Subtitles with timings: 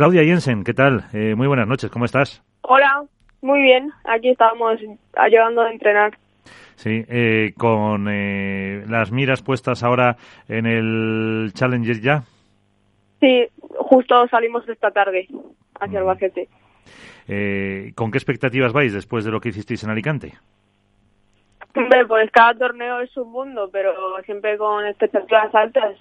[0.00, 1.04] Claudia Jensen, ¿qué tal?
[1.12, 2.42] Eh, muy buenas noches, ¿cómo estás?
[2.62, 3.04] Hola,
[3.42, 3.92] muy bien.
[4.04, 4.80] Aquí estamos
[5.14, 6.16] ayudando a entrenar.
[6.76, 10.16] Sí, eh, con eh, las miras puestas ahora
[10.48, 12.22] en el Challenger ya.
[13.20, 15.28] Sí, justo salimos esta tarde
[15.78, 16.48] hacia el Albacete.
[17.28, 20.32] Eh, ¿Con qué expectativas vais después de lo que hicisteis en Alicante?
[21.76, 23.92] Hombre, pues cada torneo es un mundo, pero
[24.24, 25.98] siempre con expectativas altas.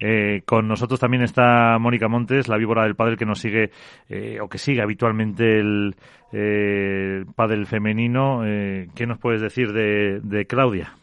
[0.00, 3.70] Eh, con nosotros también está Mónica Montes, la víbora del pádel que nos sigue
[4.08, 5.96] eh, o que sigue habitualmente el
[6.32, 8.42] eh, pádel femenino.
[8.46, 10.96] Eh, ¿Qué nos puedes decir de, Claudia?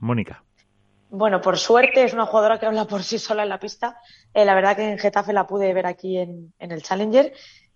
[0.00, 0.42] Mónica.
[1.10, 3.98] Bueno, por suerte es una jugadora que habla por sí sola en la pista.
[4.32, 7.32] Eh, la verdad que en Getafe la pude ver aquí en, el Challenger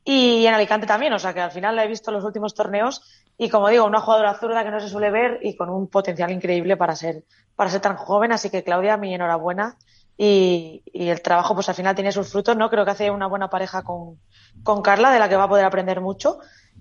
[0.09, 1.13] y en Alicante también.
[1.13, 3.03] O sea que al final la he visto en los últimos torneos
[3.37, 6.31] y como digo, una jugadora zurda que no se suele ver y con un potencial
[6.31, 7.25] increíble para ser,
[7.57, 8.31] para ser tan joven.
[8.31, 9.77] Así que Claudia, mi enhorabuena.
[10.17, 12.71] Y, y el trabajo pues al final tiene sus frutos, ¿no?
[12.71, 14.19] Creo que hace una buena pareja con,
[14.63, 16.39] con Carla, de la que va a poder aprender mucho.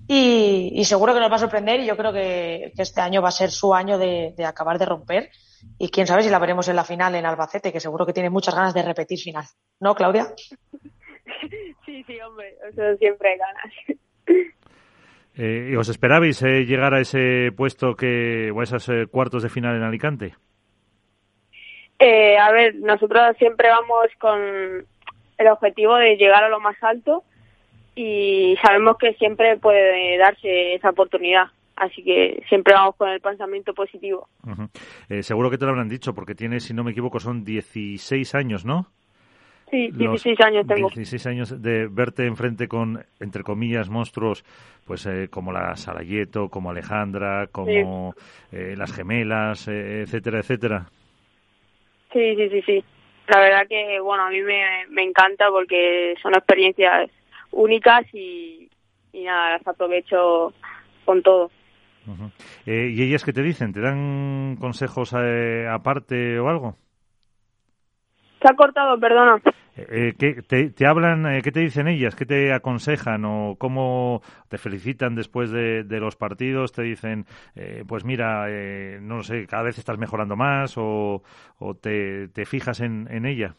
[0.08, 3.22] Y, y, seguro que nos va a sorprender y yo creo que, que este año
[3.22, 5.32] va a ser su año de, de, acabar de romper
[5.80, 8.30] y quién sabe si la veremos en la final en Albacete, que seguro que tiene
[8.30, 9.46] muchas ganas de repetir final.
[9.80, 10.34] ¿No, Claudia?
[11.86, 13.74] Sí, sí, hombre, eso siempre hay ganas.
[15.38, 19.50] Eh, ¿Os esperabais eh, llegar a ese puesto que, o a esos eh, cuartos de
[19.50, 20.34] final en Alicante?
[22.00, 24.40] Eh, a ver, nosotros siempre vamos con
[25.38, 27.24] el objetivo de llegar a lo más alto
[27.96, 31.48] y sabemos que siempre puede darse esa oportunidad.
[31.76, 34.30] Así que siempre vamos con el pensamiento positivo.
[34.44, 34.70] Uh -huh.
[35.10, 38.34] eh, seguro que te lo habrán dicho, porque tienes, si no me equivoco, son 16
[38.36, 38.88] años, ¿no?
[39.76, 40.88] Sí, 16 Los años tengo.
[40.88, 44.46] 16 años de verte enfrente con, entre comillas, monstruos,
[44.86, 48.56] pues eh, como la Sarayeto, como Alejandra, como sí.
[48.58, 50.86] eh, las gemelas, eh, etcétera, etcétera.
[52.14, 52.84] Sí, sí, sí, sí.
[53.28, 57.12] La verdad que, bueno, a mí me, me encanta porque son experiencias
[57.52, 58.70] únicas y,
[59.12, 60.54] y nada, las aprovecho
[61.04, 61.52] con todo.
[62.08, 62.32] Uh -huh.
[62.66, 63.74] eh, ¿Y ellas qué te dicen?
[63.74, 66.76] ¿Te dan consejos eh, aparte o algo?
[68.42, 69.42] Se ha cortado, perdona.
[69.78, 72.16] Eh, ¿qué, te, te, hablan, eh, ¿Qué te dicen ellas?
[72.16, 73.26] ¿Qué te aconsejan?
[73.26, 76.72] ¿O cómo te felicitan después de, de los partidos?
[76.72, 77.26] ¿Te dicen,
[77.56, 80.78] eh, pues mira, eh, no sé, cada vez estás mejorando más?
[80.78, 81.22] ¿O,
[81.60, 83.54] o te, te, fijas en, en ella?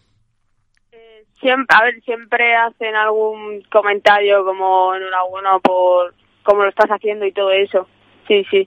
[0.92, 7.26] Eh, Siempre, a ver, siempre hacen algún comentario como enhorabuena por cómo lo estás haciendo
[7.26, 7.86] y todo eso.
[8.26, 8.66] Sí, sí.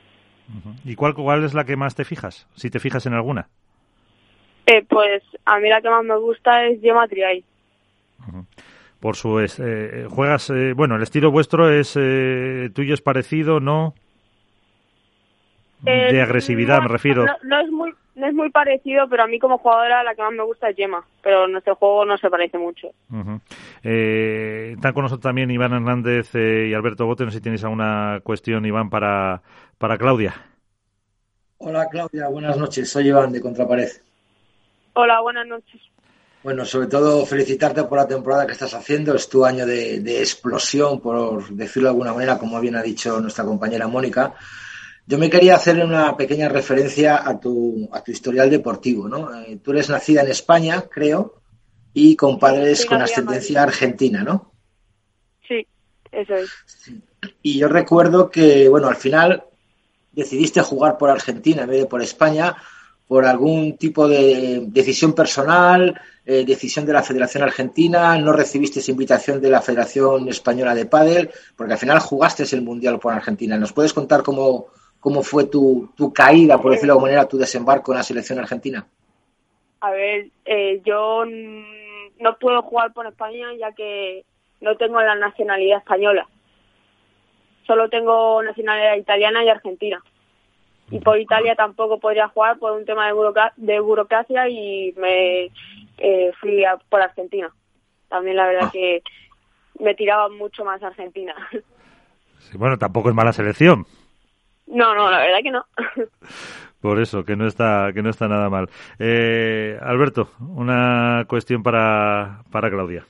[0.83, 2.47] ¿Y cuál, cuál es la que más te fijas?
[2.53, 3.49] Si te fijas en alguna.
[4.69, 7.44] Eh, pues a mí la que más me gusta es Gemma Triay.
[8.19, 8.46] Uh -huh.
[9.00, 13.59] Por su es, eh, juegas, eh, bueno, el estilo vuestro es eh, tuyo es parecido,
[13.59, 13.94] ¿no?
[15.81, 17.25] de agresividad no, me refiero.
[17.25, 20.22] No, no, es muy no es muy parecido, pero a mí como jugadora la que
[20.22, 22.90] más me gusta es Gemma, pero nuestro juego no se parece mucho.
[23.09, 23.41] Uh -huh.
[23.84, 27.63] eh, están con nosotros también Iván Hernández eh, y Alberto Bote, no sé si tienes
[27.63, 29.41] alguna cuestión, Iván, para,
[29.78, 30.34] para Claudia.
[31.59, 33.90] Hola Claudia, buenas noches, soy Iván de Contrapared.
[34.94, 35.81] Hola, buenas noches.
[36.41, 40.19] Bueno, sobre todo felicitarte por la temporada que estás haciendo, es tu año de, de
[40.19, 44.33] explosión, por decirlo de alguna manera, como bien ha dicho nuestra compañera Mónica.
[45.05, 49.33] Yo me quería hacer una pequeña referencia a tu, a tu historial deportivo, ¿no?
[49.41, 51.41] Eh, tú eres nacida en España, creo,
[51.94, 54.53] y con padres sí, con ascendencia argentina, ¿no?
[55.47, 55.67] Sí,
[56.11, 56.49] eso es.
[56.66, 57.01] Sí.
[57.41, 59.44] Y yo recuerdo que, bueno, al final
[60.11, 62.55] decidiste jugar por Argentina en vez de por España
[63.09, 69.42] por algún tipo de decisión personal, eh, decisión de la Federación Argentina, no recibiste invitación
[69.42, 73.58] de la Federación Española de Pádel, porque al final jugaste el Mundial por Argentina.
[73.58, 74.68] ¿Nos puedes contar cómo,
[75.00, 78.38] cómo fue tu, tu caída, por decirlo de alguna manera, tu desembarco en la selección
[78.38, 78.86] argentina?
[79.80, 84.24] A ver, eh, yo no puedo jugar por España ya que
[84.62, 86.28] no tengo la nacionalidad española.
[87.66, 90.00] Solo tengo nacionalidad italiana y argentina
[90.91, 95.51] y por Italia tampoco podría jugar por un tema de, burocracia, de burocracia y me
[95.97, 97.50] eh, fui a, por Argentina.
[98.07, 98.72] También la verdad ah.
[98.72, 99.03] que
[99.79, 101.35] me tiraba mucho más Argentina.
[102.40, 103.85] Sí, bueno, tampoco es mala selección.
[104.67, 105.66] No, no, la verdad que no.
[106.81, 108.69] Por eso, que no está, que no está nada mal.
[108.97, 113.05] Eh, Alberto, una cuestión para, para Claudia.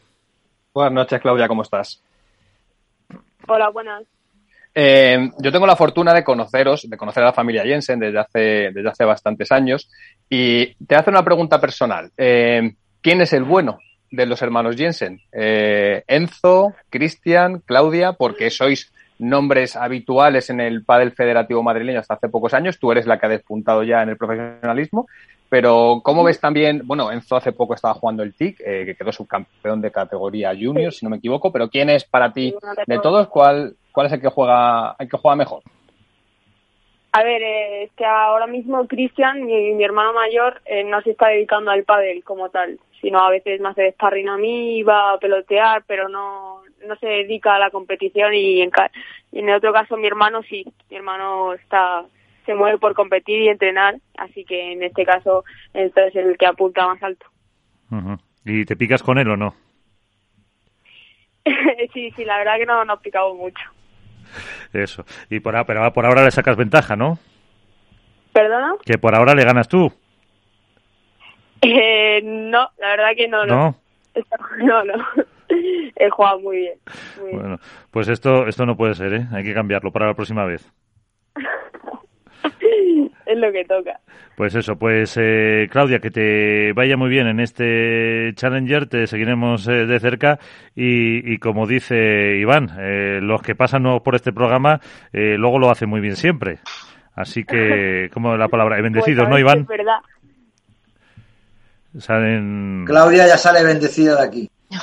[0.74, 2.04] Buenas noches, Claudia, ¿cómo estás?
[3.48, 4.06] Hola, buenas.
[4.82, 8.40] Eh, yo tengo la fortuna de conoceros, de conocer a la familia Jensen desde hace,
[8.72, 9.90] desde hace bastantes años
[10.30, 12.10] y te hace una pregunta personal.
[12.16, 13.80] Eh, ¿Quién es el bueno
[14.10, 15.20] de los hermanos Jensen?
[15.34, 18.14] Eh, ¿Enzo, Cristian, Claudia?
[18.14, 22.80] Porque sois nombres habituales en el pádel federativo madrileño hasta hace pocos años.
[22.80, 25.08] Tú eres la que ha despuntado ya en el profesionalismo.
[25.50, 26.84] Pero, ¿cómo ves también?
[26.86, 30.94] Bueno, Enzo hace poco estaba jugando el TIC, eh, que quedó subcampeón de categoría junior,
[30.94, 31.52] si no me equivoco.
[31.52, 32.54] Pero, ¿quién es para ti,
[32.86, 35.64] de todos, cuál, cuál es el que juega, el que juega mejor?
[37.12, 41.12] A ver, eh, es que ahora mismo Cristian, mi, mi hermano mayor, eh, no se
[41.12, 45.14] está dedicando al pádel como tal, sino a veces me hace sparring a mí, va
[45.14, 48.72] a pelotear, pero no, no se dedica a la competición y en,
[49.32, 52.06] y en otro caso mi hermano sí, mi hermano está
[52.46, 55.44] se mueve por competir y entrenar, así que en este caso
[55.74, 57.26] entonces es el que apunta más alto.
[58.46, 59.54] ¿Y te picas con él o no?
[61.94, 63.62] sí, sí, la verdad que no nos picamos mucho.
[64.74, 65.06] Eso.
[65.30, 67.20] Y por, pero por ahora le sacas ventaja, ¿no?
[68.34, 68.76] ¿Perdona?
[68.86, 69.92] Que por ahora le ganas tú.
[71.62, 73.76] Eh, no, la verdad que no, no.
[74.60, 74.94] No, no.
[75.96, 76.80] He jugado muy bien.
[77.32, 77.58] bueno,
[77.92, 79.28] pues esto, esto no puede ser, ¿eh?
[79.34, 80.72] Hay que cambiarlo para la próxima vez.
[83.30, 84.00] Es lo que toca.
[84.36, 89.68] Pues eso, pues eh, Claudia, que te vaya muy bien en este Challenger, te seguiremos
[89.68, 90.40] eh, de cerca
[90.76, 94.80] y, como dice Iván, eh, los que pasan por este programa
[95.12, 96.60] luego lo hacen muy bien siempre.
[97.14, 99.60] Así que, como la palabra, he bendecido, pues ¿no, Iván?
[99.60, 100.00] Es verdad.
[101.98, 102.86] Salen...
[102.86, 104.50] Claudia ya sale bendecida de aquí.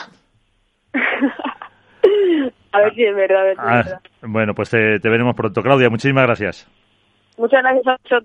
[2.73, 3.41] a ver si es verdad.
[3.41, 4.01] A ver si es ah, verdad.
[4.23, 5.63] Bueno, pues te veremos pronto.
[5.63, 6.69] Claudia, muchísimas gracias.
[7.37, 8.23] Muchas gracias a vosotros.